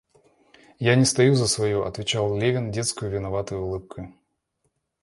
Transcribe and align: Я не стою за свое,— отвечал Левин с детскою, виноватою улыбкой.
Я 0.79 0.95
не 0.95 1.05
стою 1.05 1.35
за 1.35 1.45
свое,— 1.47 1.85
отвечал 1.87 2.35
Левин 2.35 2.71
с 2.71 2.75
детскою, 2.75 3.11
виноватою 3.11 3.61
улыбкой. 3.61 4.15